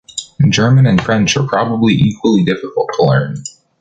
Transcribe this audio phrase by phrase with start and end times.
[0.49, 3.35] German and French are probably equally difficult to learn.